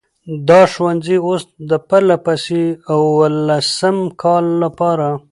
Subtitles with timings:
[0.49, 2.63] دا ښوونځی اوس د پرلهپسې
[2.93, 5.07] اوولسم کال لپاره،